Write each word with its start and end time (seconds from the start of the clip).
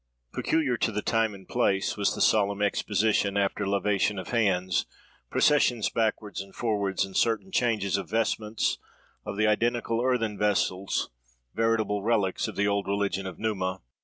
Peculiar 0.33 0.77
to 0.77 0.91
the 0.91 1.03
time 1.03 1.35
and 1.35 1.47
place 1.47 1.95
was 1.95 2.15
the 2.15 2.21
solemn 2.21 2.59
exposition, 2.59 3.37
after 3.37 3.65
lavation 3.67 4.17
of 4.19 4.29
hands, 4.29 4.87
processions 5.29 5.91
backwards 5.91 6.41
and 6.41 6.55
forwards, 6.55 7.05
and 7.05 7.15
certain 7.15 7.51
changes 7.51 7.97
of 7.97 8.09
vestments, 8.09 8.79
of 9.27 9.37
the 9.37 9.45
identical 9.45 10.01
earthen 10.01 10.39
vessels—veritable 10.39 12.01
relics 12.01 12.47
of 12.47 12.55
the 12.55 12.67
old 12.67 12.87
religion 12.87 13.27
of 13.27 13.37
Numa! 13.37 13.81